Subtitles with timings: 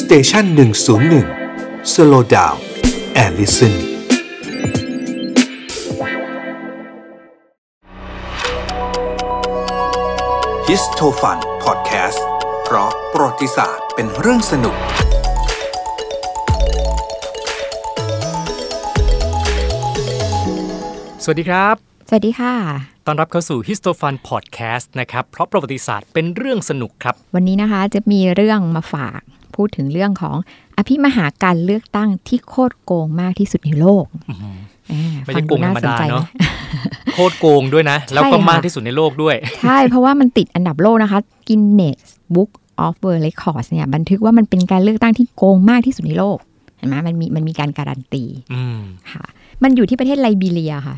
[0.00, 1.26] Station หนึ่งศูนย์หนึ่ง
[1.92, 3.74] slow down and listen
[10.66, 12.26] Histofun Podcast
[12.64, 14.76] เพราะประวัติศาสตร์เป็นเรื่องสนุก
[21.22, 21.74] สวัสดีครับ
[22.08, 22.54] สวัสดีค่ะ
[23.06, 29.22] ต้อนรับเข้าสู่ Histofun Podcast นะครับ เพราะประวัติศาสตร์เป็นเรื่องสนุกครับ วันนี้นะคะจะมีเรื่องมาฝาก
[29.56, 30.36] พูดถึงเรื่องของ
[30.76, 42.00] อภิมหาการเลือกตั้งที่โคตรโกงมากที่สุดในโลกอ่าไม่ใช่โกงธรรมดาฟัเนาะไหโคตรโกงด้วยนะ แล้วก็ใช่ค่ะมากที่สุดในโลกด้วย ใช่ เพราะว่ามันติดอันดับโลกนะคะ Guinness
[42.34, 42.50] Book
[42.84, 46.38] of World Records เนี่ยบันทึกว่ามันเป็นการเลือกตั้งที่โกงมากที่สุดในโลก
[46.76, 48.78] เห็นไหมมันมีมันมีการการันตีอืม
[49.12, 49.24] ค่ะ
[49.62, 50.96] มันอยู่ที่ประเทศไลบีเรียค่ะ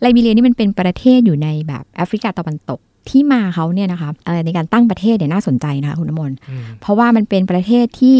[0.00, 8.18] ไลบีเรียนี่มันเป็นประเทศอยู่ในแบบแอฟริกาตะวันตก ที่มาเขาเนี่ยนะคะเอ่อในการตั้งประเทศเนี่ยน่าสนใจนะคะคุณน้ำมนต์อืมเพราะว่ามันเป็นประเทศที่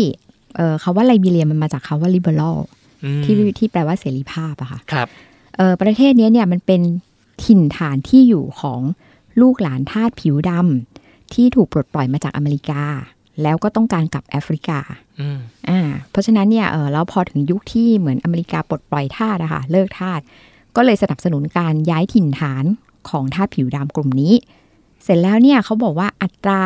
[0.57, 2.57] เอ่อคาว่าไลบีเรียมันมาจากคาว่า liberal
[3.05, 5.09] อืมที่ที่แปลว่าเสรีภาพอะค่ะครับ
[5.57, 6.81] เอ่อประเทศเนี้ยเนี่ยมันเป็น
[7.45, 8.81] ถิ่นฐานที่อยู่ของ
[9.41, 12.85] ลูกหลานทาสผิวดำที่ถูกปลดปล่อยมาจากอเมริกา
[13.43, 14.79] แล้วก็ต้องการกลับแอฟริกา
[15.21, 15.81] อืมอ่า
[16.11, 20.21] เพราะฉะนั้นเนี่ยเออแล้วพอถึงยุคที่เหมือนอเมริกาปลดปล่อยทาสอะค่ะเลิกทาส
[20.77, 22.65] ก็เลยสนับสนุนการย้ายถิ่นฐาน
[23.11, 24.35] ของทาสผิวดำกลุ่มนี้
[25.03, 26.63] เสร็จแล้วเนี่ยเขาบอกว่าอัตรา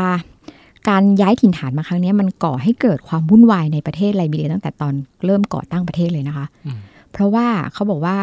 [0.89, 4.95] การย้ายถิ่นฐานมาครั้งเนี้ยมันก่อให้เกิดความวุ่นวายในประเทศไลบีเรียตั้งแต่ตอน
[5.27, 6.79] เริ่มก่อตั้งประเทศเลยนะคะอืม
[7.13, 8.17] เพราะว่าเขาบอกว่า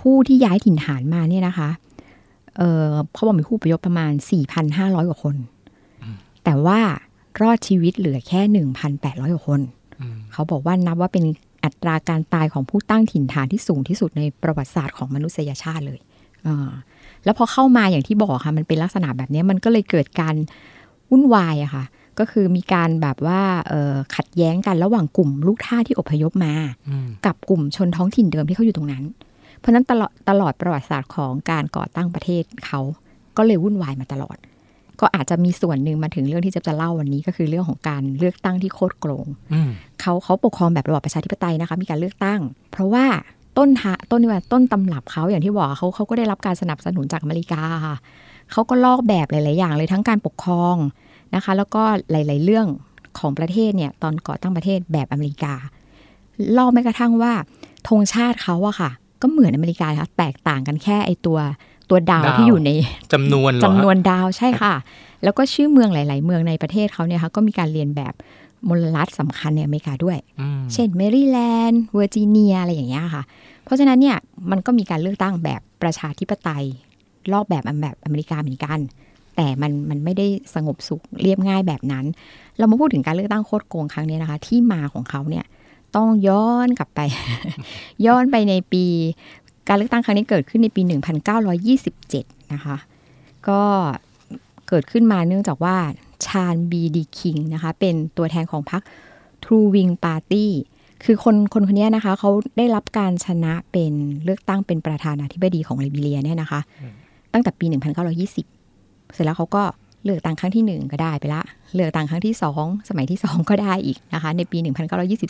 [0.00, 1.70] ผู้ที่ย้ายถิ่นฐานมาเนี่ยนะคะ
[2.56, 4.12] เออเขาบอกมีผู้อพยพประมาณ
[4.60, 5.36] 4,500 กว่าคน
[6.44, 6.80] แต่ว่า
[7.40, 8.40] รอดชีวิตเหลือแค่
[8.92, 9.60] 1,800 กว่าคน
[10.00, 11.24] อืมเขาบอกว่านับว่าเป็น
[11.64, 16.15] อัตราการตายของผู้ตั้งถิ่นฐานที่สูงที่สุดในประวัติศาสตร์ของมนุษยชาติเลยอ่า
[17.24, 20.34] แล้วพอเข้ามาอย่างที่บอกค่ะ มันเป็นลักษณะแบบนี้มันก็เลยเกิดการ
[21.10, 21.84] วุ่นวายอะค่ะ
[22.18, 26.54] ก็คือมีการแบบว่าเอ่อขัดแย้งกันระหว่างกลุ่มลูกท่าสที่อพยพมา
[26.88, 29.04] อืมกับกลุ่มชนท้องถิ่นเดิมที่เขาอยู่ตรงนั้น
[29.58, 32.80] เพราะฉะนั้นตลอดตลอดประวัติศาสตร์ของการก่อตั้งประเทศเขา
[33.36, 34.36] ก็เลยวุ่นวายมาตลอด
[35.00, 42.40] ก็อาจจะมีส่วนหนึ่งมาถึงเรื่องที่จะจะเล่าวันนี้ก็คือเรื่องของการเลือกตั้งที่โคตรโกงอืมเขาเขาปกครองแบบระบอบประชาธิปไตยนะคะ มีการเลือกตั้ง
[42.70, 43.04] เพราะว่า
[43.58, 47.96] ต้นทะต้นนี่ว่าต้นตำรับเขาอย่างที่บอกเขาเขาก็ได้รับการสนับสนุนจากอเมริกาค่ะ
[48.52, 50.76] เขาก็ลอกแบบหลาย ๆ อย่างเลยทั้งการปกครอง
[51.34, 52.66] นะคะ แล้วก็หลาย ๆ เรื่อง
[53.18, 55.54] ของประเทศเนี่ยตอนก่อตั้งประเทศแบบอเมริกา
[56.56, 57.32] ลอกแม้กระทั่งว่า
[57.88, 58.90] ธงชาติเขาอะค่ะ
[59.22, 61.38] ก็เหมือนอเมริกาค่ะแตกต่างกันแค่ไอตัว
[61.90, 62.70] ตัวดาวดาวที่อยู่ใน
[63.12, 64.74] จำนวนเหรอจำนวนดาวใช่ค่ะ
[65.24, 68.14] แล้วก็ชื่อเมืองหลาย ๆ เมืองในประเทศเขาเนี่ยค่ะก็มีการเลียนแบบ
[68.68, 73.22] มลรัฐสำคัญในอเมริกาด้วยอืมเช่นแมริแลนด์เวอร์จิเนียอะไรอย่างเงี้ยค่ะ
[73.64, 74.16] เพราะฉะนั้นเนี่ย
[74.50, 76.64] มันก็มีการเลือกตั้งแบบประชาธิปไตย
[77.32, 78.78] รอบแบบแบบอเมริกาเหมือนกัน
[79.36, 82.04] แต่มันมันไม่ได้สงบสุขเรียบง่ายแบบนั้น
[82.58, 85.44] เรามาพูดถึงการเลือกตั้งโคตรโกงครั้งนี้นะคะ ที่มาของเขาเนี่ย
[85.96, 87.00] ต้องย้อนกลับไป
[88.06, 88.84] ย้อนไปในปี
[89.68, 90.82] การเลือกตั้งครั้งนี้เกิดขึ้นในปี
[91.46, 92.76] 1927 นะคะ
[93.48, 93.60] ก็
[94.68, 95.76] เกิดขึ้นมาเนื่องจากว่า
[96.26, 98.82] ชาญบีดีคิงนะคะ เป็นตัวแทนของพรรค
[99.44, 100.46] True Wing Party
[101.04, 103.92] คือคนคนคนนี้นะคะเขาได้รับการชนะเป็น
[104.24, 106.60] เลือกตั้งเป็นประธานาธิบดีของไลบีเรียเนี่ยนะคะ
[107.32, 107.66] ตั้งแต่ปี
[108.34, 109.62] 1920 เสร็จแล้วเขาก็
[110.04, 111.42] เลือกตั้งครั้งที่หนึ่งก็ได้ไปละ
[111.74, 114.58] เลือกตั้งครั้งที่สองสมัยที่สองก็ได้อีกนะคะ ในปี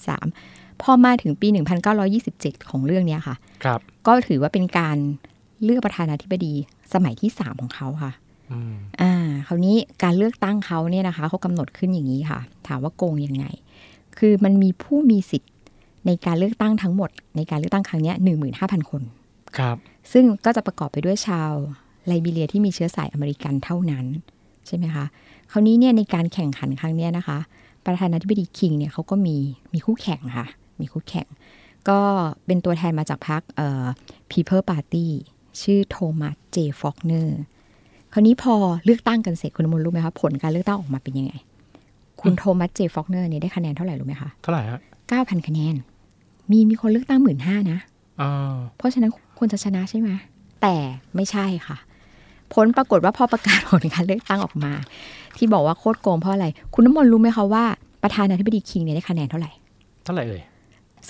[0.04, 1.48] 1923 พอมาถึงปี
[2.08, 4.96] 1927 ของเรื่องเนี้ยค่ะครับก็ถือว่าเป็นการ
[5.64, 6.54] เลือกประธานาธิบดี
[6.94, 8.12] สมัยที่สามของเขาค่ะ
[8.52, 13.44] อืมอ่า คราวนี้การเลือกตั้งเขาเนี่ยนะคะเขากำหนดขึ้นอย่างนี้ค่ะ ถามว่าโกงยังไง
[14.18, 15.52] คือมันมีผู้มีสิทธิ์
[16.06, 19.02] ในการเลือกตั้งทั้งหมด ในการเลือกตั้งครั้งเนี้หนึ่งหมื่นห้าพันคน
[19.58, 19.76] ครับ
[20.12, 21.52] ซึ่งก็จะประกอบไปด้วยชาว
[22.06, 24.04] ไลบีเรียที่มีเชื้อสายอเมริกันเท่านั้น
[24.66, 25.04] ใช่ไหมคะ
[25.50, 27.38] คราวนี้เนี่ยในการแข่งขันครั้งเนี้ยนะคะ
[27.86, 29.36] ประธานาธิบดีคิงเนี่ยเขาก็มี
[29.72, 30.46] มีคู่แข่งค่ะ
[30.80, 31.26] มีคู่แข่ง
[31.88, 32.00] ก็
[32.46, 33.84] เป็นตัวแทนมาจากพรรคเอ่อ
[34.30, 35.06] People Party
[35.62, 36.56] ชื่อ Thomas J.
[36.80, 37.55] Faulkner ค่ะ
[38.16, 38.54] ราวนี้พอ
[38.84, 41.32] เลือกตั้งกันเสร็จคุณอมรรู้ไหมคะผลการเลือกตั้งออกมาเป็นยังไง
[42.20, 42.80] คุณ Thomas J.
[42.94, 44.80] Faulkner เนี่ยได้คะแนนเท่าไหร่รู้ไหมคะ เท่าไหร่ฮะ
[45.12, 45.74] 9,000คะแนน
[46.50, 47.78] มีมีคนเลือกตั้งหมื่นห้านะ
[48.20, 50.10] อ่าเพราะฉะนั้นควรจะชนะใช่ไหม
[50.62, 50.76] แต่
[51.14, 51.76] ไม่ใช่ค่ะ
[52.54, 54.72] ผลปรากฏว่าพอประกาศผลการเลือกตั้งออกมา
[55.36, 57.64] ที่บอกว่าโคตรโกงเพราะอะไร คุณน้ำมนต์รู้ไหมคะว่า
[58.02, 59.50] ประธานาธิบดีคิงเนี่ยได้คะแนนเท่าไหร่
[60.04, 60.42] เท่าไหร่เอ่ย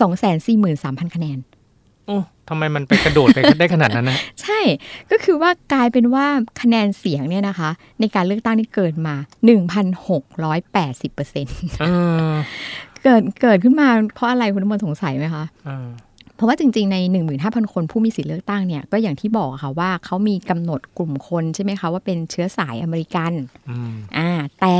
[0.00, 1.38] สองแสนสี่หมื่นสามพันคะแนน
[2.06, 2.18] โอ้
[2.48, 4.60] ทำไมมันไปกระโดดไปได้ขนาดนั้นนะใช่
[5.10, 6.26] ก็คือว่ากลายเป็นว่า
[6.60, 7.70] คะแนนเสียงเนี่ยนะคะ
[8.00, 9.14] ในการเลือกตั้งที่เกิดมา
[10.34, 11.46] 1,680เปอร์เซ็น
[11.80, 11.86] เอ
[12.28, 12.32] อ
[13.04, 15.88] เกิดเกิดขึ้นมาเพราะอะไรคุณน้ำมนต์สงสัยไหมคะเออ
[16.36, 16.96] เพราะว่าจริง ๆ ใน
[17.34, 23.32] 15,000 คนผู้มีสิทธิเลือกตั้งเนี่ยก็อย่างที่บอกอะค่ะว่าเขามีกำหนดกลุ่มคนใช่ไหมคะว่าเป็นเชื้อสายอเมริกัน
[23.70, 24.30] อืมอ่า
[24.60, 24.76] แต่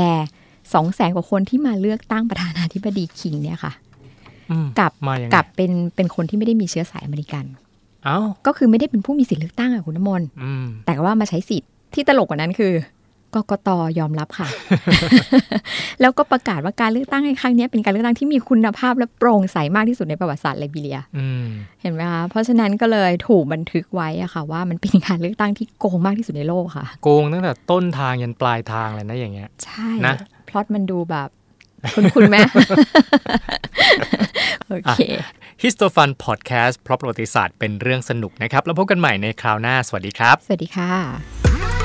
[0.73, 3.86] สองแสนกว่าคนที่มาเลือกตั้งประธานาธิบดีคิงเนี่ยค่ะอืม
[4.79, 7.45] กับมายังไงกับเป็นเป็นคนที่ไม่ได้มีเชื้อสายอเมริกัน
[8.05, 12.73] เอ้าก็คือไม่ได้เป็นผู้มีสิทธิ์เลือกตั้งอะคุณน้ำมนต์อืมแต่ว่ามาใช้สิทธิ์ที่ตลกกว่านั้นคือ
[13.35, 14.47] กกตยอมรับค่ะ
[16.01, 21.45] แล้วก็ประกาศว่าการเลือกตั้งในครั้งนี้เป็นการเลือกตั้งที่มีคุณภาพและโปร่งใสมากที่สุดในประวัติศาสตร์ไลบีเรียอืม
[21.81, 30.15] เห็นไหมคะ เพราะฉะนั้นก็เลยถูกบันทึกไว้อะค่ะ ว่ามันเป็นการเลือกตั้งที่โกงมากที่สุดในโลกค่ะ โกงตั้งแต่ต้นทางยันปลายทางเลยนะอย่างเงี้ย ใช่นะ
[30.49, 31.29] พล็อตมันดูแบบ
[31.95, 32.41] คุณคุณแม่
[34.16, 34.16] โอ
[34.85, 35.01] เค
[35.61, 41.76] ฮิสโตฟันพอดแคสต์เพราะประวัติศาสตร์เป็นเรื่องสนุกนะครับ แล้วพบกันใหม่ในคราวหน้า สวัสดีครับ สวัสดีค่ะ